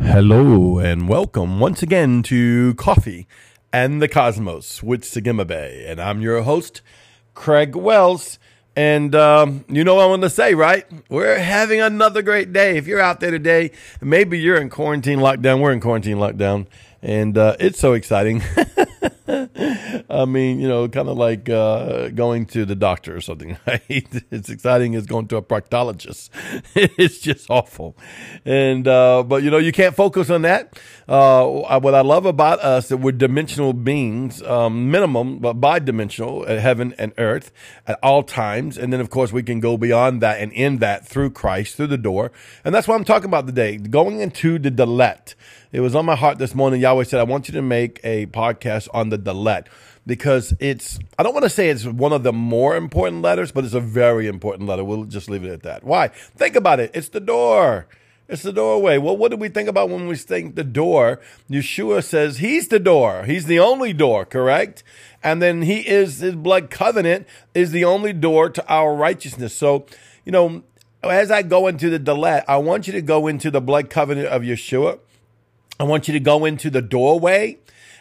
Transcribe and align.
Hello 0.00 0.78
and 0.78 1.08
welcome 1.08 1.58
once 1.58 1.82
again 1.82 2.22
to 2.22 2.72
Coffee 2.74 3.26
and 3.72 4.00
the 4.00 4.06
Cosmos 4.06 4.80
with 4.80 5.02
Sagima 5.02 5.44
Bay. 5.44 5.86
And 5.88 6.00
I'm 6.00 6.20
your 6.20 6.42
host, 6.42 6.82
Craig 7.34 7.74
Wells. 7.74 8.38
And 8.76 9.12
um, 9.16 9.64
you 9.68 9.82
know 9.82 9.96
what 9.96 10.04
I 10.04 10.06
want 10.06 10.22
to 10.22 10.30
say, 10.30 10.54
right? 10.54 10.86
We're 11.08 11.40
having 11.40 11.80
another 11.80 12.22
great 12.22 12.52
day. 12.52 12.76
If 12.76 12.86
you're 12.86 13.00
out 13.00 13.18
there 13.18 13.32
today, 13.32 13.72
maybe 14.00 14.38
you're 14.38 14.60
in 14.60 14.70
quarantine 14.70 15.18
lockdown. 15.18 15.60
We're 15.60 15.72
in 15.72 15.80
quarantine 15.80 16.18
lockdown. 16.18 16.68
And 17.02 17.36
uh, 17.36 17.56
it's 17.58 17.80
so 17.80 17.94
exciting. 17.94 18.42
I 20.10 20.24
mean, 20.24 20.60
you 20.60 20.68
know, 20.68 20.88
kind 20.88 21.08
of 21.08 21.16
like 21.16 21.48
uh, 21.48 22.08
going 22.10 22.46
to 22.46 22.64
the 22.64 22.76
doctor 22.76 23.16
or 23.16 23.20
something, 23.20 23.56
right? 23.66 23.82
It's 23.88 24.48
exciting 24.48 24.94
as 24.94 25.06
going 25.06 25.26
to 25.28 25.36
a 25.36 25.42
proctologist. 25.42 26.30
it's 26.74 27.18
just 27.18 27.50
awful. 27.50 27.96
And, 28.44 28.86
uh, 28.86 29.24
but 29.24 29.42
you 29.42 29.50
know, 29.50 29.58
you 29.58 29.72
can't 29.72 29.96
focus 29.96 30.30
on 30.30 30.42
that. 30.42 30.78
Uh, 31.08 31.78
what 31.80 31.94
I 31.94 32.02
love 32.02 32.24
about 32.24 32.60
us 32.60 32.88
that 32.88 32.98
we're 32.98 33.12
dimensional 33.12 33.72
beings, 33.72 34.42
um, 34.42 34.90
minimum, 34.90 35.38
but 35.38 35.54
bi-dimensional 35.54 36.46
at 36.46 36.60
heaven 36.60 36.94
and 36.98 37.12
earth 37.18 37.50
at 37.86 37.98
all 38.02 38.22
times. 38.22 38.78
And 38.78 38.92
then, 38.92 39.00
of 39.00 39.10
course, 39.10 39.32
we 39.32 39.42
can 39.42 39.58
go 39.58 39.76
beyond 39.76 40.20
that 40.22 40.40
and 40.40 40.52
in 40.52 40.78
that 40.78 41.06
through 41.06 41.30
Christ, 41.30 41.76
through 41.76 41.88
the 41.88 41.98
door. 41.98 42.30
And 42.64 42.74
that's 42.74 42.86
what 42.86 42.94
I'm 42.94 43.04
talking 43.04 43.26
about 43.28 43.46
today, 43.46 43.76
going 43.76 44.20
into 44.20 44.58
the 44.58 44.70
Dalet. 44.70 45.34
It 45.70 45.80
was 45.80 45.94
on 45.94 46.06
my 46.06 46.16
heart 46.16 46.38
this 46.38 46.54
morning. 46.54 46.80
Yahweh 46.80 47.04
said, 47.04 47.20
I 47.20 47.24
want 47.24 47.46
you 47.46 47.52
to 47.52 47.60
make 47.60 48.00
a 48.02 48.24
podcast 48.26 48.88
on 48.94 49.10
the 49.10 49.18
Dalet 49.18 49.66
because 50.06 50.54
it's, 50.60 50.98
I 51.18 51.22
don't 51.22 51.34
want 51.34 51.44
to 51.44 51.50
say 51.50 51.68
it's 51.68 51.84
one 51.84 52.14
of 52.14 52.22
the 52.22 52.32
more 52.32 52.74
important 52.74 53.20
letters, 53.20 53.52
but 53.52 53.66
it's 53.66 53.74
a 53.74 53.80
very 53.80 54.28
important 54.28 54.66
letter. 54.66 54.82
We'll 54.82 55.04
just 55.04 55.28
leave 55.28 55.44
it 55.44 55.50
at 55.50 55.64
that. 55.64 55.84
Why? 55.84 56.08
Think 56.08 56.56
about 56.56 56.80
it. 56.80 56.92
It's 56.94 57.10
the 57.10 57.20
door. 57.20 57.86
It's 58.28 58.42
the 58.42 58.52
doorway. 58.52 58.96
Well, 58.96 59.14
what 59.14 59.30
do 59.30 59.36
we 59.36 59.50
think 59.50 59.68
about 59.68 59.90
when 59.90 60.06
we 60.06 60.16
think 60.16 60.54
the 60.54 60.64
door? 60.64 61.20
Yeshua 61.50 62.02
says 62.02 62.38
he's 62.38 62.68
the 62.68 62.78
door. 62.78 63.24
He's 63.24 63.44
the 63.44 63.58
only 63.58 63.92
door, 63.92 64.24
correct? 64.24 64.82
And 65.22 65.42
then 65.42 65.62
he 65.62 65.80
is, 65.86 66.20
his 66.20 66.34
blood 66.34 66.70
covenant 66.70 67.26
is 67.52 67.72
the 67.72 67.84
only 67.84 68.14
door 68.14 68.48
to 68.48 68.66
our 68.68 68.94
righteousness. 68.94 69.54
So, 69.54 69.84
you 70.24 70.32
know, 70.32 70.62
as 71.02 71.30
I 71.30 71.42
go 71.42 71.66
into 71.66 71.90
the 71.90 72.00
Dalet, 72.00 72.44
I 72.48 72.56
want 72.56 72.86
you 72.86 72.94
to 72.94 73.02
go 73.02 73.26
into 73.26 73.50
the 73.50 73.60
blood 73.60 73.90
covenant 73.90 74.28
of 74.28 74.40
Yeshua. 74.40 75.00
I 75.80 75.84
want 75.84 76.08
you 76.08 76.14
to 76.14 76.20
go 76.20 76.44
into 76.44 76.70
the 76.70 76.82
doorway. 76.82 77.58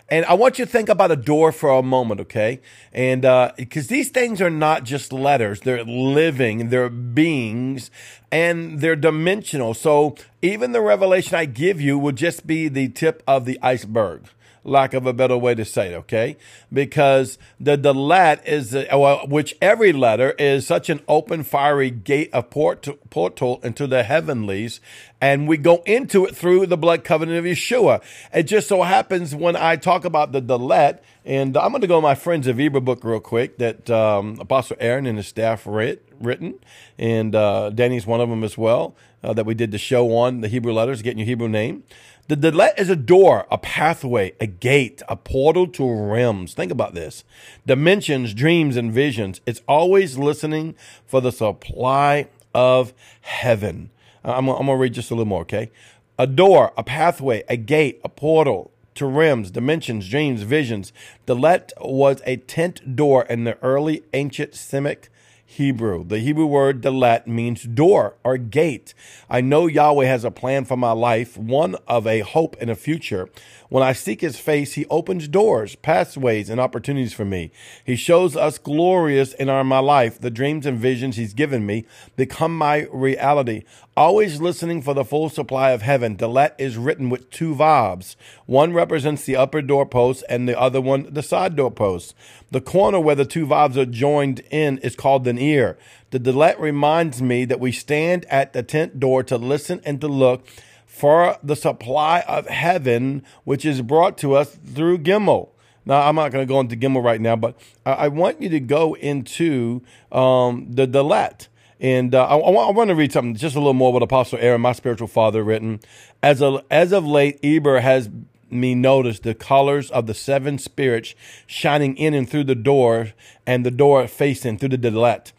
And 0.10 0.26
I 0.26 0.36
want 0.36 0.58
you 0.58 0.64
to 0.64 0.72
think 0.72 0.88
about 0.88 1.12
a 1.12 1.18
door 1.18 1.52
for 1.52 1.70
a 1.70 1.84
moment, 1.84 2.22
okay? 2.22 2.62
And 2.94 3.24
because 3.58 3.88
uh, 3.88 3.90
these 3.90 4.10
things 4.10 4.42
are 4.42 4.50
not 4.50 4.86
just 4.86 5.12
letters, 5.12 5.60
they're 5.60 5.84
living, 5.84 6.70
they're 6.70 6.90
beings, 6.90 7.92
and 8.32 8.80
they're 8.80 8.96
dimensional. 8.96 9.74
So 9.74 10.16
even 10.42 10.72
the 10.72 10.80
revelation 10.80 11.36
I 11.36 11.44
give 11.44 11.82
you 11.82 12.00
will 12.00 12.14
just 12.14 12.48
be 12.48 12.70
the 12.70 12.88
tip 12.88 13.22
of 13.28 13.44
the 13.44 13.60
iceberg 13.62 14.30
lack 14.68 14.94
of 14.94 15.06
a 15.06 15.14
better 15.14 15.38
way 15.38 15.56
to 15.56 15.66
say 15.66 15.94
it, 15.94 15.96
okay? 15.96 16.38
Because 16.72 17.38
the 17.60 17.78
Dalet 17.78 18.46
is, 18.46 18.74
well, 18.74 19.26
which 19.28 19.56
every 19.62 19.94
letter 19.94 20.32
is 20.32 20.68
such 20.68 20.90
an 20.90 21.00
open, 21.08 21.44
fiery 21.44 21.90
gate 21.90 22.30
of 22.34 22.50
port, 22.50 22.88
portal 23.10 23.60
into 23.64 23.88
the 23.88 24.04
heavenlies, 24.04 24.82
and 25.20 25.48
we 25.48 25.58
go 25.58 25.82
into 25.86 26.26
it 26.26 26.36
through 26.36 26.68
the 26.68 26.78
blood 26.78 27.04
covenant 27.04 27.40
of 27.40 27.46
Yeshua. 27.46 28.02
It 28.34 28.44
just 28.44 28.68
so 28.68 28.84
happens 28.84 29.34
when 29.34 29.56
I 29.56 29.76
talk 29.76 30.06
about 30.06 30.32
the 30.32 30.42
Dalet, 30.42 31.00
and 31.26 31.58
I'm 31.58 31.72
going 31.72 31.82
to 31.82 31.88
go 31.88 32.00
my 32.02 32.16
Friends 32.16 32.48
of 32.48 32.58
Hebrew 32.58 32.82
book 32.82 33.04
real 33.04 33.20
quick 33.20 33.58
that 33.58 33.90
um, 33.90 34.38
Apostle 34.40 34.78
Aaron 34.80 35.06
and 35.06 35.18
his 35.18 35.28
staff 35.28 35.66
writ, 35.66 36.04
written, 36.20 36.56
and 36.98 37.36
uh, 37.36 37.72
Danny's 37.72 38.06
one 38.06 38.22
of 38.22 38.30
them 38.30 38.44
as 38.44 38.58
well, 38.58 38.96
uh, 39.24 39.34
that 39.34 39.46
we 39.46 39.56
did 39.56 39.72
the 39.72 39.78
show 39.78 40.16
on 40.16 40.42
the 40.42 40.48
Hebrew 40.48 40.74
letters, 40.74 41.02
getting 41.02 41.20
your 41.20 41.28
Hebrew 41.28 41.50
name. 41.50 41.84
The 42.28 42.36
Dalet 42.36 42.78
is 42.78 42.90
a 42.90 42.96
door, 42.98 43.48
a 43.50 43.58
pathway, 43.58 44.34
a 44.42 44.48
gate, 44.48 45.02
a 45.08 45.16
portal 45.16 45.66
to 45.68 45.90
realms. 45.90 46.54
Think 46.54 46.74
about 46.74 46.94
this. 46.94 47.24
Dimensions, 47.66 48.34
dreams, 48.34 48.76
and 48.76 48.92
visions. 48.92 49.40
It's 49.46 49.62
always 49.66 50.18
listening 50.18 50.76
for 51.06 51.22
the 51.22 51.32
supply 51.32 52.28
of 52.54 52.94
heaven. 53.22 53.92
Uh, 54.28 54.34
I'm, 54.34 54.50
I'm 54.50 54.66
going 54.66 54.68
to 54.68 54.76
read 54.76 54.94
just 54.94 55.10
a 55.10 55.16
little 55.16 55.26
more, 55.26 55.42
okay? 55.42 55.72
A 56.20 56.28
door, 56.28 56.74
a 56.76 56.84
pathway, 56.84 57.44
a 57.48 57.56
gate, 57.56 58.02
a 58.04 58.10
portal 58.10 58.72
to 58.96 59.06
realms, 59.06 59.52
dimensions, 59.52 60.10
dreams, 60.10 60.42
visions. 60.42 60.92
Dalet 61.26 61.72
was 61.80 62.22
a 62.26 62.38
tent 62.38 62.96
door 62.96 63.24
in 63.24 63.46
the 63.46 63.58
early 63.64 64.04
ancient 64.14 64.54
Semitic 64.54 65.10
Hebrew. 65.50 66.04
The 66.04 66.20
Hebrew 66.20 66.46
word 66.46 66.82
dalet 66.82 67.26
means 67.26 67.64
door 67.64 68.16
or 68.26 68.38
gate. 68.38 68.94
I 69.30 69.40
know 69.40 69.66
Yahweh 69.66 70.06
has 70.06 70.26
a 70.26 70.32
plan 70.32 70.66
for 70.66 70.76
my 70.76 70.92
life, 70.92 71.38
one 71.38 71.78
of 71.88 72.06
a 72.06 72.20
hope 72.20 72.58
and 72.60 72.70
a 72.70 72.76
future. 72.76 73.30
When 73.70 73.82
I 73.82 73.94
seek 73.94 74.20
his 74.20 74.38
face, 74.38 74.74
he 74.74 74.86
opens 74.88 75.30
doors, 75.30 75.76
pathways, 75.76 76.50
and 76.50 76.60
opportunities 76.60 77.14
for 77.14 77.24
me. 77.24 77.52
He 77.86 77.96
shows 77.96 78.36
us 78.36 78.58
glorious 78.58 79.34
in 79.34 79.48
our 79.48 79.64
my 79.64 79.80
life. 79.80 80.20
The 80.20 80.30
dreams 80.30 80.66
and 80.66 80.78
visions 80.78 81.16
he's 81.16 81.34
given 81.34 81.66
me 81.66 81.86
become 82.18 82.58
my 82.58 82.88
reality. 82.92 83.64
Always 83.98 84.40
listening 84.40 84.84
for 84.84 84.94
the 84.94 85.04
full 85.04 85.28
supply 85.28 85.72
of 85.72 85.82
heaven. 85.82 86.18
Dalet 86.18 86.52
is 86.60 86.78
written 86.78 87.10
with 87.10 87.32
two 87.32 87.56
vobs. 87.56 88.16
One 88.46 88.72
represents 88.72 89.26
the 89.26 89.36
upper 89.36 89.60
doorpost 89.60 90.24
and 90.30 90.48
the 90.48 90.56
other 90.56 90.80
one 90.80 91.12
the 91.12 91.24
side 91.24 91.56
doorpost. 91.56 92.14
The 92.52 92.62
corner 92.62 93.00
where 93.00 93.16
the 93.16 93.26
two 93.26 93.48
vobs 93.48 93.76
are 93.76 93.88
joined 93.88 94.42
in 94.52 94.78
is 94.84 94.96
called 94.96 95.26
an 95.26 95.40
ear. 95.40 95.80
The 96.12 96.20
Dalet 96.20 96.60
reminds 96.60 97.24
me 97.24 97.44
that 97.46 97.60
we 97.60 97.72
stand 97.72 98.26
at 98.26 98.54
the 98.54 98.62
tent 98.62 99.00
door 99.00 99.24
to 99.24 99.36
listen 99.36 99.82
and 99.84 100.00
to 100.02 100.08
look 100.08 100.48
for 100.86 101.38
the 101.42 101.56
supply 101.56 102.24
of 102.28 102.46
heaven, 102.50 103.24
which 103.46 103.66
is 103.66 103.82
brought 103.82 104.16
to 104.20 104.36
us 104.36 104.60
through 104.64 105.00
Gimel. 105.00 105.50
Now, 105.88 106.08
I'm 106.08 106.18
not 106.18 106.32
going 106.32 106.46
to 106.46 106.54
go 106.54 106.60
into 106.60 106.76
Gimel 106.76 107.04
right 107.04 107.20
now, 107.20 107.36
but 107.36 107.60
I, 107.84 108.10
want 108.10 108.44
you 108.44 108.50
to 108.50 108.60
go 108.60 108.94
into 108.94 109.82
um, 110.12 110.68
the 110.70 110.86
Dalet. 110.86 111.48
And 111.80 112.16
uh, 112.16 112.26
I, 112.26 112.38
I, 112.38 112.72
want 112.72 112.90
to 112.90 112.96
read 112.96 113.12
something, 113.12 113.36
just 113.36 113.56
a 113.56 113.60
little 113.60 113.74
more 113.74 113.94
what 113.94 114.02
Apostle 114.02 114.40
Aaron, 114.42 114.62
my 114.62 114.72
spiritual 114.72 115.08
father, 115.08 115.44
written. 115.44 115.80
As, 116.24 116.42
a, 116.42 116.64
as 116.72 116.92
of 116.92 117.06
late, 117.06 117.40
Eber 117.44 117.82
has 117.82 118.10
me 118.50 118.74
notice 118.74 119.20
the 119.20 119.36
colors 119.36 119.92
of 119.92 120.08
the 120.08 120.14
seven 120.14 120.58
spirits 120.58 121.14
shining 121.46 121.96
in 121.98 122.14
and 122.14 122.30
through 122.30 122.46
the 122.46 122.56
door 122.56 123.14
and 123.46 123.66
the 123.66 123.72
door 123.72 124.08
facing 124.08 124.58
through 124.58 124.70
the 124.70 124.78
Dalet. 124.78 125.32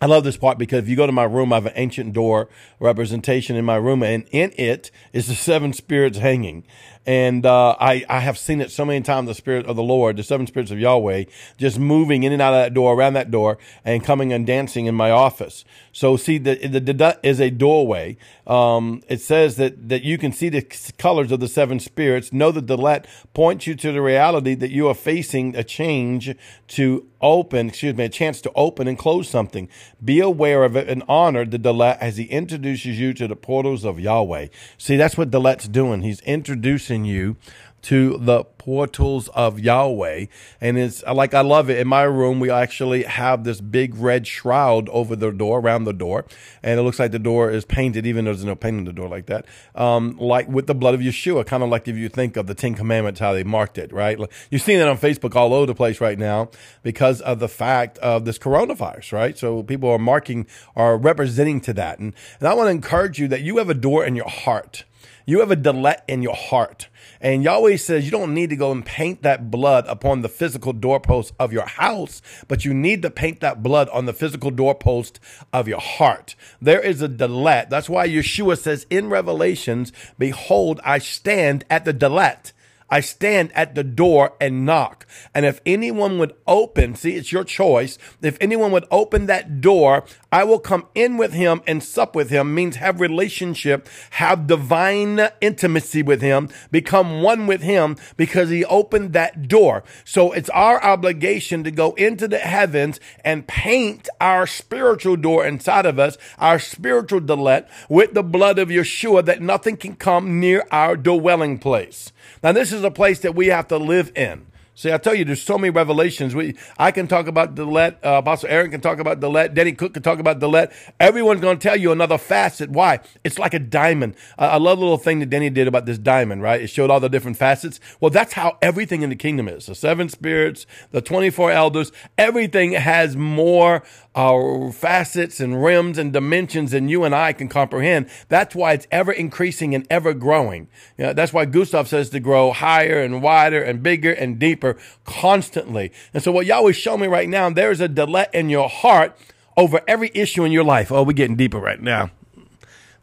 I 0.00 0.06
love 0.06 0.22
this 0.22 0.36
part 0.36 0.58
because 0.58 0.84
if 0.84 0.88
you 0.88 0.94
go 0.94 1.06
to 1.06 1.12
my 1.12 1.24
room, 1.24 1.52
I 1.52 1.56
have 1.56 1.66
an 1.66 1.72
ancient 1.74 2.12
door 2.12 2.48
representation 2.78 3.56
in 3.56 3.64
my 3.64 3.74
room, 3.74 4.04
and 4.04 4.26
in 4.30 4.52
it 4.56 4.92
is 5.12 5.26
the 5.26 5.34
seven 5.34 5.72
spirits 5.72 6.18
hanging. 6.18 6.64
And 7.04 7.46
uh, 7.46 7.74
I, 7.80 8.04
I 8.08 8.20
have 8.20 8.36
seen 8.36 8.60
it 8.60 8.70
so 8.70 8.84
many 8.84 9.00
times 9.00 9.28
the 9.28 9.34
Spirit 9.34 9.64
of 9.66 9.76
the 9.76 9.82
Lord, 9.82 10.18
the 10.18 10.22
seven 10.22 10.46
spirits 10.46 10.70
of 10.70 10.78
Yahweh, 10.78 11.24
just 11.56 11.78
moving 11.78 12.22
in 12.22 12.32
and 12.32 12.42
out 12.42 12.52
of 12.52 12.62
that 12.62 12.74
door, 12.74 12.94
around 12.94 13.14
that 13.14 13.30
door, 13.30 13.56
and 13.82 14.04
coming 14.04 14.30
and 14.32 14.46
dancing 14.46 14.86
in 14.86 14.94
my 14.94 15.10
office. 15.10 15.64
So, 15.90 16.16
see, 16.16 16.36
the, 16.38 16.56
the, 16.56 16.80
the 16.80 17.18
is 17.22 17.40
a 17.40 17.50
doorway. 17.50 18.18
Um, 18.46 19.02
it 19.08 19.22
says 19.22 19.56
that, 19.56 19.88
that 19.88 20.02
you 20.02 20.18
can 20.18 20.32
see 20.32 20.48
the 20.50 20.62
colors 20.98 21.32
of 21.32 21.40
the 21.40 21.48
seven 21.48 21.80
spirits. 21.80 22.30
Know 22.30 22.52
that 22.52 22.66
the 22.66 22.76
let 22.76 23.06
points 23.32 23.66
you 23.66 23.74
to 23.76 23.90
the 23.90 24.02
reality 24.02 24.54
that 24.54 24.70
you 24.70 24.86
are 24.86 24.94
facing 24.94 25.56
a 25.56 25.64
change 25.64 26.36
to 26.68 27.06
open, 27.20 27.68
excuse 27.68 27.94
me, 27.96 28.04
a 28.04 28.08
chance 28.08 28.40
to 28.42 28.52
open 28.54 28.88
and 28.88 28.98
close 28.98 29.28
something. 29.28 29.68
Be 30.04 30.20
aware 30.20 30.64
of 30.64 30.76
it 30.76 30.88
and 30.88 31.02
honor 31.08 31.44
the 31.44 31.58
Dalet 31.58 31.98
as 32.00 32.16
he 32.16 32.24
introduces 32.24 32.98
you 32.98 33.14
to 33.14 33.28
the 33.28 33.36
portals 33.36 33.84
of 33.84 34.00
Yahweh. 34.00 34.48
See, 34.76 34.96
that's 34.96 35.16
what 35.16 35.30
Dalet's 35.30 35.68
doing. 35.68 36.02
He's 36.02 36.20
introducing 36.20 37.04
you 37.04 37.36
to 37.82 38.18
the 38.18 38.44
portals 38.44 39.28
of 39.28 39.58
Yahweh. 39.58 40.26
And 40.60 40.78
it's 40.78 41.02
like, 41.04 41.32
I 41.32 41.40
love 41.40 41.70
it. 41.70 41.78
In 41.78 41.88
my 41.88 42.02
room, 42.02 42.40
we 42.40 42.50
actually 42.50 43.04
have 43.04 43.44
this 43.44 43.60
big 43.60 43.94
red 43.96 44.26
shroud 44.26 44.88
over 44.90 45.16
the 45.16 45.30
door, 45.32 45.60
around 45.60 45.84
the 45.84 45.92
door. 45.92 46.26
And 46.62 46.78
it 46.78 46.82
looks 46.82 46.98
like 46.98 47.12
the 47.12 47.18
door 47.18 47.50
is 47.50 47.64
painted, 47.64 48.06
even 48.06 48.24
though 48.24 48.32
there's 48.32 48.44
no 48.44 48.56
paint 48.56 48.76
on 48.76 48.84
the 48.84 48.92
door 48.92 49.08
like 49.08 49.26
that. 49.26 49.46
Um, 49.74 50.16
like 50.18 50.48
with 50.48 50.66
the 50.66 50.74
blood 50.74 50.94
of 50.94 51.00
Yeshua, 51.00 51.46
kind 51.46 51.62
of 51.62 51.70
like 51.70 51.88
if 51.88 51.96
you 51.96 52.08
think 52.08 52.36
of 52.36 52.46
the 52.46 52.54
Ten 52.54 52.74
Commandments, 52.74 53.20
how 53.20 53.32
they 53.32 53.44
marked 53.44 53.78
it, 53.78 53.92
right? 53.92 54.18
You're 54.50 54.58
seeing 54.58 54.80
it 54.80 54.88
on 54.88 54.98
Facebook 54.98 55.34
all 55.34 55.54
over 55.54 55.66
the 55.66 55.74
place 55.74 56.00
right 56.00 56.18
now 56.18 56.50
because 56.82 57.20
of 57.22 57.38
the 57.38 57.48
fact 57.48 57.96
of 57.98 58.24
this 58.24 58.38
coronavirus, 58.38 59.12
right? 59.12 59.38
So 59.38 59.62
people 59.62 59.88
are 59.90 59.98
marking, 59.98 60.46
are 60.76 60.98
representing 60.98 61.60
to 61.62 61.72
that. 61.74 61.98
And, 61.98 62.12
and 62.40 62.48
I 62.48 62.54
want 62.54 62.66
to 62.66 62.72
encourage 62.72 63.18
you 63.18 63.28
that 63.28 63.42
you 63.42 63.58
have 63.58 63.70
a 63.70 63.74
door 63.74 64.04
in 64.04 64.16
your 64.16 64.28
heart 64.28 64.84
you 65.28 65.40
have 65.40 65.50
a 65.50 65.56
Dalet 65.56 66.00
in 66.08 66.22
your 66.22 66.34
heart. 66.34 66.88
And 67.20 67.44
Yahweh 67.44 67.76
says 67.76 68.06
you 68.06 68.10
don't 68.10 68.32
need 68.32 68.48
to 68.48 68.56
go 68.56 68.72
and 68.72 68.82
paint 68.82 69.22
that 69.24 69.50
blood 69.50 69.84
upon 69.86 70.22
the 70.22 70.28
physical 70.30 70.72
doorpost 70.72 71.34
of 71.38 71.52
your 71.52 71.66
house, 71.66 72.22
but 72.48 72.64
you 72.64 72.72
need 72.72 73.02
to 73.02 73.10
paint 73.10 73.40
that 73.40 73.62
blood 73.62 73.90
on 73.90 74.06
the 74.06 74.14
physical 74.14 74.50
doorpost 74.50 75.20
of 75.52 75.68
your 75.68 75.80
heart. 75.80 76.34
There 76.62 76.80
is 76.80 77.02
a 77.02 77.10
Dalet. 77.10 77.68
That's 77.68 77.90
why 77.90 78.08
Yeshua 78.08 78.56
says 78.56 78.86
in 78.88 79.10
Revelations, 79.10 79.92
Behold, 80.18 80.80
I 80.82 80.96
stand 80.96 81.66
at 81.68 81.84
the 81.84 81.92
Dalet 81.92 82.52
I 82.90 83.00
stand 83.00 83.52
at 83.54 83.74
the 83.74 83.84
door 83.84 84.34
and 84.40 84.64
knock. 84.64 85.06
And 85.34 85.44
if 85.44 85.60
anyone 85.66 86.18
would 86.18 86.34
open, 86.46 86.94
see, 86.94 87.16
it's 87.16 87.32
your 87.32 87.44
choice. 87.44 87.98
If 88.22 88.38
anyone 88.40 88.72
would 88.72 88.86
open 88.90 89.26
that 89.26 89.60
door, 89.60 90.04
I 90.32 90.44
will 90.44 90.58
come 90.58 90.86
in 90.94 91.16
with 91.16 91.32
him 91.32 91.62
and 91.66 91.82
sup 91.82 92.14
with 92.14 92.30
him, 92.30 92.54
means 92.54 92.76
have 92.76 93.00
relationship, 93.00 93.88
have 94.10 94.46
divine 94.46 95.28
intimacy 95.40 96.02
with 96.02 96.22
him, 96.22 96.48
become 96.70 97.22
one 97.22 97.46
with 97.46 97.62
him 97.62 97.96
because 98.16 98.50
he 98.50 98.64
opened 98.64 99.12
that 99.12 99.48
door. 99.48 99.84
So 100.04 100.32
it's 100.32 100.50
our 100.50 100.82
obligation 100.82 101.64
to 101.64 101.70
go 101.70 101.92
into 101.94 102.28
the 102.28 102.38
heavens 102.38 103.00
and 103.24 103.46
paint 103.46 104.08
our 104.20 104.46
spiritual 104.46 105.16
door 105.16 105.46
inside 105.46 105.86
of 105.86 105.98
us, 105.98 106.16
our 106.38 106.58
spiritual 106.58 107.20
delet 107.20 107.68
with 107.88 108.14
the 108.14 108.22
blood 108.22 108.58
of 108.58 108.68
Yeshua 108.68 109.24
that 109.24 109.42
nothing 109.42 109.76
can 109.76 109.96
come 109.96 110.40
near 110.40 110.66
our 110.70 110.96
dwelling 110.96 111.58
place. 111.58 112.12
Now, 112.42 112.52
this 112.52 112.72
is 112.72 112.77
a 112.84 112.90
place 112.90 113.20
that 113.20 113.34
we 113.34 113.48
have 113.48 113.68
to 113.68 113.78
live 113.78 114.12
in. 114.16 114.46
See, 114.78 114.92
I 114.92 114.98
tell 114.98 115.12
you, 115.12 115.24
there's 115.24 115.42
so 115.42 115.58
many 115.58 115.70
revelations. 115.70 116.36
We, 116.36 116.54
I 116.78 116.92
can 116.92 117.08
talk 117.08 117.26
about 117.26 117.56
Delet. 117.56 117.94
Uh, 117.94 118.18
Apostle 118.18 118.48
Aaron 118.48 118.70
can 118.70 118.80
talk 118.80 119.00
about 119.00 119.18
Delet. 119.18 119.52
Denny 119.52 119.72
Cook 119.72 119.92
can 119.94 120.04
talk 120.04 120.20
about 120.20 120.38
Delet. 120.38 120.72
Everyone's 121.00 121.40
going 121.40 121.58
to 121.58 121.60
tell 121.68 121.76
you 121.76 121.90
another 121.90 122.16
facet. 122.16 122.70
Why? 122.70 123.00
It's 123.24 123.40
like 123.40 123.54
a 123.54 123.58
diamond. 123.58 124.14
I 124.38 124.56
love 124.58 124.78
the 124.78 124.84
little 124.84 124.96
thing 124.96 125.18
that 125.18 125.30
Denny 125.30 125.50
did 125.50 125.66
about 125.66 125.86
this 125.86 125.98
diamond, 125.98 126.42
right? 126.42 126.60
It 126.60 126.68
showed 126.68 126.90
all 126.90 127.00
the 127.00 127.08
different 127.08 127.36
facets. 127.36 127.80
Well, 128.00 128.12
that's 128.12 128.34
how 128.34 128.56
everything 128.62 129.02
in 129.02 129.10
the 129.10 129.16
kingdom 129.16 129.48
is. 129.48 129.66
The 129.66 129.74
seven 129.74 130.08
spirits, 130.08 130.64
the 130.92 131.00
24 131.00 131.50
elders, 131.50 131.90
everything 132.16 132.70
has 132.70 133.16
more 133.16 133.82
uh, 134.14 134.70
facets 134.70 135.40
and 135.40 135.60
rims 135.60 135.98
and 135.98 136.12
dimensions 136.12 136.70
than 136.70 136.88
you 136.88 137.02
and 137.02 137.16
I 137.16 137.32
can 137.32 137.48
comprehend. 137.48 138.08
That's 138.28 138.54
why 138.54 138.74
it's 138.74 138.86
ever 138.92 139.10
increasing 139.10 139.74
and 139.74 139.88
ever 139.90 140.14
growing. 140.14 140.68
You 140.96 141.06
know, 141.06 141.12
that's 141.14 141.32
why 141.32 141.46
Gustav 141.46 141.88
says 141.88 142.10
to 142.10 142.20
grow 142.20 142.52
higher 142.52 143.00
and 143.00 143.22
wider 143.22 143.60
and 143.60 143.82
bigger 143.82 144.12
and 144.12 144.38
deeper 144.38 144.67
constantly. 145.04 145.92
And 146.12 146.22
so 146.22 146.32
what 146.32 146.46
Yahweh 146.46 146.72
showed 146.72 146.98
me 146.98 147.06
right 147.06 147.28
now, 147.28 147.50
there's 147.50 147.80
a 147.80 147.88
delet 147.88 148.32
in 148.32 148.48
your 148.50 148.68
heart 148.68 149.16
over 149.56 149.80
every 149.88 150.10
issue 150.14 150.44
in 150.44 150.52
your 150.52 150.64
life. 150.64 150.92
Oh, 150.92 151.02
we're 151.02 151.12
getting 151.12 151.36
deeper 151.36 151.58
right 151.58 151.80
now. 151.80 152.10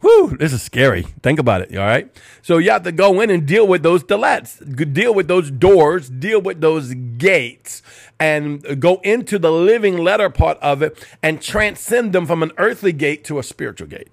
Whew, 0.00 0.36
this 0.38 0.52
is 0.52 0.62
scary. 0.62 1.02
Think 1.22 1.38
about 1.38 1.62
it. 1.62 1.76
All 1.76 1.84
right. 1.84 2.10
So 2.42 2.58
you 2.58 2.70
have 2.70 2.82
to 2.84 2.92
go 2.92 3.20
in 3.20 3.30
and 3.30 3.46
deal 3.46 3.66
with 3.66 3.82
those 3.82 4.04
delets, 4.04 4.60
deal 4.92 5.14
with 5.14 5.26
those 5.26 5.50
doors, 5.50 6.10
deal 6.10 6.40
with 6.40 6.60
those 6.60 6.94
gates, 6.94 7.82
and 8.20 8.80
go 8.80 9.00
into 9.02 9.38
the 9.38 9.50
living 9.50 9.96
letter 9.96 10.30
part 10.30 10.58
of 10.58 10.82
it 10.82 11.04
and 11.22 11.40
transcend 11.40 12.12
them 12.12 12.26
from 12.26 12.42
an 12.42 12.52
earthly 12.58 12.92
gate 12.92 13.24
to 13.24 13.38
a 13.38 13.42
spiritual 13.42 13.88
gate 13.88 14.08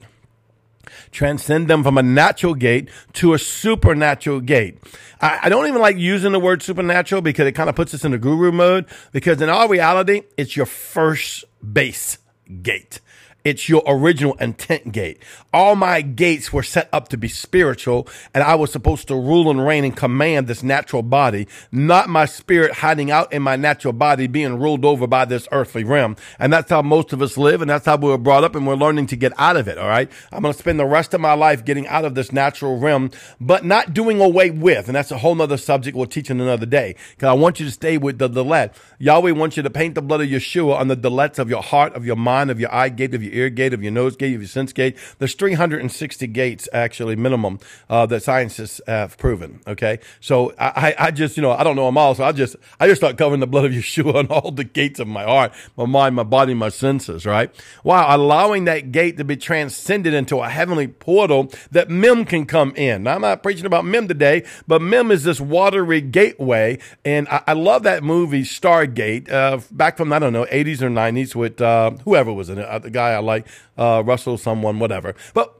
transcend 1.12 1.68
them 1.68 1.83
from 1.83 1.97
a 1.97 2.03
natural 2.03 2.53
gate 2.53 2.89
to 3.13 3.33
a 3.33 3.39
supernatural 3.39 4.41
gate. 4.41 4.80
I, 5.21 5.41
I, 5.44 5.50
don't 5.50 5.68
even 5.68 5.81
like 5.81 5.97
using 5.97 6.31
the 6.31 6.39
word 6.39 6.62
supernatural 6.62 7.21
because 7.21 7.47
it 7.47 7.53
kind 7.53 7.69
of 7.69 7.75
puts 7.75 7.94
us 7.94 8.03
in 8.03 8.12
the 8.12 8.18
guru 8.18 8.51
mode 8.51 8.85
because 9.12 9.41
in 9.41 9.50
all 9.50 9.68
reality, 9.68 10.24
it's 10.38 10.56
your 10.56 10.65
first 10.65 11.45
base 11.62 12.18
gate. 12.62 13.00
It's 13.44 13.68
your 13.68 13.84
original 13.86 14.36
intent 14.36 14.94
gate. 14.94 15.22
All 15.54 15.75
my 15.75 16.01
gates 16.01 16.54
were 16.54 16.63
set 16.63 16.88
up 16.94 17.10
to 17.10 17.18
be 17.18 17.28
spiritual, 17.28 18.07
and 18.34 18.42
I 18.42 18.56
was 18.56 18.72
supposed 18.72 19.10
to 19.10 19.16
rule 19.16 19.51
and 19.51 19.66
reign 19.66 19.84
and 19.84 19.95
command 19.95 20.48
this 20.48 20.63
natural 20.63 21.01
body, 21.01 21.48
not 21.72 22.07
my 22.07 22.25
spirit 22.25 22.72
hiding 22.75 23.12
out 23.12 23.34
in 23.34 23.42
my 23.42 23.57
natural 23.57 23.92
body 23.92 24.28
being 24.28 24.60
ruled 24.60 24.86
over 24.86 25.07
by 25.07 25.25
this 25.25 25.48
earthly 25.51 25.84
realm. 25.84 26.16
And 26.40 26.54
that's 26.54 26.69
how 26.69 26.81
most 26.81 27.12
of 27.12 27.22
us 27.22 27.38
live, 27.38 27.62
and 27.62 27.69
that's 27.69 27.86
how 27.86 27.98
we 27.98 28.07
were 28.07 28.18
brought 28.18 28.45
up, 28.45 28.56
and 28.56 28.66
we're 28.66 28.75
learning 28.75 29.07
to 29.07 29.18
get 29.18 29.34
out 29.38 29.57
of 29.57 29.68
it, 29.68 29.78
all 29.78 29.89
right? 29.89 30.10
I'm 30.31 30.42
going 30.42 30.54
to 30.54 30.60
spend 30.60 30.80
the 30.80 30.86
rest 30.86 31.13
of 31.13 31.19
my 31.19 31.34
life 31.34 31.66
getting 31.66 31.86
out 31.88 32.06
of 32.06 32.16
this 32.16 32.31
natural 32.31 32.80
realm, 32.80 33.12
but 33.42 33.66
not 33.66 33.94
doing 33.94 34.22
away 34.22 34.51
with. 34.51 34.88
And 34.88 34.96
that's 34.96 35.12
a 35.12 35.18
whole 35.18 35.36
nother 35.36 35.57
subject 35.57 35.98
we'll 35.98 36.06
teach 36.06 36.30
in 36.30 36.39
another 36.39 36.66
day, 36.66 36.96
because 37.12 37.28
I 37.28 37.34
want 37.34 37.60
you 37.60 37.66
to 37.66 37.72
stay 37.72 37.98
with 37.98 38.19
the 38.19 38.30
delet. 38.30 38.74
Yahweh 39.00 39.31
wants 39.31 39.57
you 39.57 39.63
to 39.63 39.69
paint 39.69 39.96
the 39.96 40.01
blood 40.01 40.22
of 40.22 40.30
Yeshua 40.30 40.80
on 40.80 40.88
the 40.88 40.96
delets 40.96 41.39
of 41.39 41.50
your 41.50 41.62
heart, 41.62 41.94
of 41.94 42.06
your 42.06 42.16
mind, 42.16 42.50
of 42.50 42.60
your 42.60 42.74
eye 42.74 42.88
gate, 42.88 43.13
of 43.13 43.22
your 43.22 43.32
ear 43.33 43.50
gate, 43.50 43.74
of 43.74 43.83
your 43.83 43.91
nose 43.91 44.15
gate, 44.15 44.35
of 44.35 44.41
your 44.41 44.47
sense 44.47 44.74
gate. 44.74 44.97
There's 45.19 45.33
360 45.33 46.27
gates 46.27 46.69
actually 46.74 47.15
minimum 47.15 47.59
uh, 47.89 48.06
that 48.07 48.24
scientists 48.24 48.81
have 48.88 49.18
proven. 49.18 49.62
Okay, 49.68 50.00
so 50.19 50.53
I, 50.59 50.95
I 50.97 51.12
just 51.12 51.38
you 51.38 51.44
know 51.44 51.51
I 51.51 51.63
don't 51.63 51.75
know 51.75 51.85
them 51.85 51.97
all, 51.97 52.15
so 52.15 52.24
I 52.24 52.31
just 52.31 52.56
I 52.80 52.88
just 52.88 53.01
start 53.01 53.18
covering 53.18 53.39
the 53.39 53.47
blood 53.47 53.65
of 53.65 53.71
Yeshua 53.74 54.15
on 54.15 54.27
all 54.27 54.51
the 54.51 54.63
gates 54.63 55.00
of 55.00 55.07
my 55.07 55.24
heart, 55.24 55.51
my 55.77 55.85
mind, 55.85 56.15
my 56.15 56.24
body, 56.24 56.53
my 56.53 56.69
senses. 56.69 57.25
Right? 57.25 57.53
Wow, 57.83 58.15
allowing 58.15 58.65
that 58.65 58.91
gate 58.91 59.18
to 59.18 59.24
be 59.24 59.36
transcended 59.36 60.13
into 60.13 60.38
a 60.39 60.50
heavenly 60.50 60.88
portal 60.88 61.51
that 61.71 61.89
Mem 61.89 62.25
can 62.25 62.45
come 62.45 62.74
in. 62.75 63.03
Now 63.03 63.15
I'm 63.15 63.21
not 63.21 63.44
preaching 63.44 63.65
about 63.65 63.86
Mem 63.86 64.07
today, 64.07 64.44
but 64.68 64.81
Mem 64.81 65.12
is 65.12 65.24
this 65.24 65.41
watery 65.41 66.01
gateway, 66.01 66.79
and 67.03 67.27
I, 67.29 67.41
I 67.47 67.53
love 67.53 67.83
that 67.83 68.03
movie 68.03 68.44
Stargate 68.44 69.31
uh, 69.31 69.59
back 69.71 69.97
from 69.97 70.13
I 70.13 70.19
don't 70.19 70.33
know 70.33 70.45
80s 70.45 70.81
or 70.81 70.89
90s 70.89 71.36
with 71.36 71.62
uh, 71.62 71.91
whoever 72.06 72.31
was 72.33 72.50
in 72.50 72.59
it, 72.59 72.65
uh, 72.65 72.79
the 72.79 72.89
guy 72.89 73.12
I 73.12 73.19
like 73.24 73.48
uh, 73.78 74.04
Russell, 74.06 74.38
someone, 74.38 74.80
whatever. 74.80 75.16
But 75.34 75.54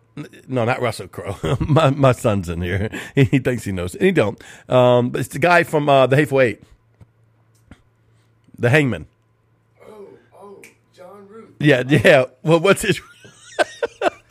no, 0.48 0.65
not 0.65 0.81
Russell 0.81 1.07
Crowe. 1.07 1.57
my 1.60 1.89
my 1.89 2.12
son's 2.12 2.50
in 2.50 2.62
here. 2.62 2.89
He, 3.15 3.24
he 3.31 3.39
thinks 3.39 3.63
he 3.63 3.71
knows, 3.71 3.95
and 3.95 4.06
he 4.06 4.12
don't. 4.12 4.42
Um, 4.69 5.10
but 5.10 5.21
it's 5.21 5.30
the 5.30 5.39
guy 5.39 5.63
from 5.63 5.89
uh, 5.89 6.07
the 6.07 6.15
Hateful 6.15 6.42
Eight, 6.42 6.62
the 8.57 8.69
Hangman. 8.69 9.07
Oh, 9.86 10.07
oh, 10.36 10.62
John 10.95 11.27
Ruth. 11.27 11.50
Yeah, 11.60 11.83
yeah. 11.88 12.25
Well, 12.44 12.60
what's 12.60 12.83
his? 12.83 13.01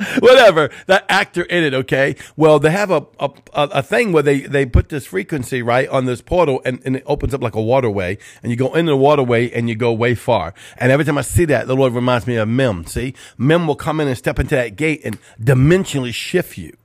whatever. 0.20 0.70
That 0.86 1.04
actor 1.08 1.42
in 1.42 1.64
it 1.64 1.74
okay? 1.74 2.16
Well 2.36 2.58
they 2.58 2.70
have 2.70 2.90
a, 2.90 3.06
a 3.18 3.30
a 3.54 3.82
thing 3.82 4.12
where 4.12 4.22
they 4.22 4.40
they 4.40 4.66
put 4.66 4.88
this 4.88 5.06
frequency 5.06 5.62
right 5.62 5.88
on 5.88 6.06
this 6.06 6.20
portal 6.20 6.62
and, 6.64 6.80
and 6.84 6.96
it 6.96 7.02
opens 7.06 7.34
up 7.34 7.42
like 7.42 7.54
a 7.54 7.62
waterway 7.62 8.18
and 8.42 8.50
you 8.50 8.56
go 8.56 8.74
into 8.74 8.92
the 8.92 8.96
waterway 8.96 9.50
and 9.50 9.68
you 9.68 9.74
go 9.74 9.92
way 9.92 10.14
far. 10.14 10.54
And 10.78 10.90
every 10.92 11.04
time 11.04 11.18
i 11.18 11.22
see 11.22 11.44
that 11.46 11.66
the 11.66 11.76
lord 11.76 11.92
reminds 11.92 12.26
me 12.26 12.36
of 12.36 12.48
mem 12.48 12.86
see? 12.86 13.14
Mem 13.38 13.66
will 13.66 13.76
come 13.76 14.00
in 14.00 14.08
and 14.08 14.16
step 14.16 14.38
into 14.38 14.54
that 14.54 14.76
gate 14.76 15.00
and 15.04 15.18
dimensionally 15.40 16.14
shift 16.14 16.58
you. 16.58 16.76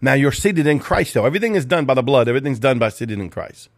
Now 0.00 0.14
you're 0.14 0.32
seated 0.32 0.66
in 0.66 0.78
christ 0.78 1.14
though. 1.14 1.26
Everything 1.26 1.54
is 1.54 1.64
done 1.64 1.84
by 1.84 1.94
the 1.94 2.02
blood. 2.02 2.28
Everything's 2.28 2.58
done 2.58 2.78
by 2.78 2.88
seated 2.88 3.18
in 3.18 3.30
christ. 3.30 3.68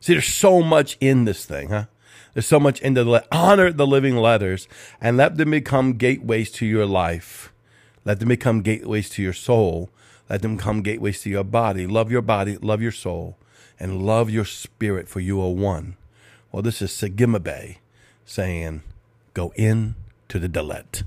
See 0.00 0.14
there's 0.14 0.26
so 0.26 0.62
much 0.62 0.96
in 1.00 1.24
this 1.24 1.44
thing 1.44 1.68
huh? 1.68 1.86
There's 2.32 2.46
so 2.46 2.60
much 2.60 2.80
in 2.80 2.94
the 2.94 3.24
honor 3.32 3.72
the 3.72 3.86
living 3.86 4.16
letters 4.16 4.68
and 5.00 5.16
let 5.16 5.36
them 5.36 5.50
become 5.50 5.94
gateways 5.94 6.50
to 6.52 6.66
your 6.66 6.86
life 6.86 7.52
let 8.10 8.18
them 8.18 8.30
become 8.30 8.60
gateways 8.62 9.08
to 9.08 9.22
your 9.22 9.32
soul. 9.32 9.88
Let 10.28 10.42
them 10.42 10.58
come 10.58 10.82
gateways 10.82 11.20
to 11.20 11.30
your 11.30 11.44
body. 11.44 11.86
Love 11.86 12.10
your 12.10 12.22
body, 12.22 12.56
love 12.56 12.82
your 12.82 12.90
soul, 12.90 13.38
and 13.78 14.02
love 14.02 14.28
your 14.28 14.44
spirit, 14.44 15.08
for 15.08 15.20
you 15.20 15.40
are 15.40 15.50
one. 15.50 15.96
Well, 16.50 16.60
this 16.60 16.82
is 16.82 16.90
Segimabe 16.90 17.76
saying, 18.24 18.82
go 19.32 19.52
in 19.54 19.94
to 20.28 20.40
the 20.40 20.48
Delet. 20.48 21.04